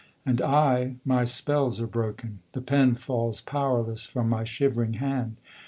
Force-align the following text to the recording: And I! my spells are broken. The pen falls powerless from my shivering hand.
And 0.25 0.41
I! 0.41 0.95
my 1.05 1.25
spells 1.25 1.79
are 1.79 1.85
broken. 1.85 2.39
The 2.53 2.61
pen 2.61 2.95
falls 2.95 3.39
powerless 3.41 4.03
from 4.07 4.29
my 4.29 4.43
shivering 4.43 4.93
hand. 4.93 5.37